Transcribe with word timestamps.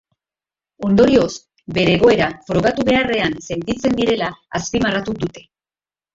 Ondorioz, 0.87 1.27
bere 1.77 1.93
egoera 1.97 2.31
frogatu 2.47 2.87
beharrean 2.89 3.37
sentitzen 3.49 4.01
direla 4.01 4.33
azpimarratu 4.63 5.17
dute. 5.23 5.47